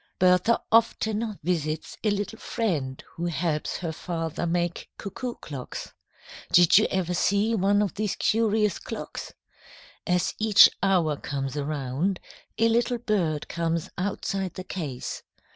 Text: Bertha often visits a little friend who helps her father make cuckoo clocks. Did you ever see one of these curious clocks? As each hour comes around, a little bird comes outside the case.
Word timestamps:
Bertha 0.17 0.59
often 0.71 1.37
visits 1.43 1.95
a 2.03 2.09
little 2.09 2.39
friend 2.39 3.03
who 3.17 3.27
helps 3.27 3.77
her 3.77 3.91
father 3.91 4.47
make 4.47 4.89
cuckoo 4.97 5.35
clocks. 5.35 5.93
Did 6.51 6.79
you 6.79 6.87
ever 6.89 7.13
see 7.13 7.53
one 7.53 7.83
of 7.83 7.93
these 7.93 8.15
curious 8.15 8.79
clocks? 8.79 9.33
As 10.07 10.33
each 10.39 10.71
hour 10.81 11.17
comes 11.17 11.55
around, 11.55 12.19
a 12.57 12.67
little 12.67 12.97
bird 12.97 13.47
comes 13.47 13.91
outside 13.95 14.55
the 14.55 14.63
case. 14.63 15.21